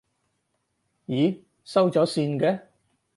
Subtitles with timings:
[1.05, 2.59] 咦，收咗線嘅？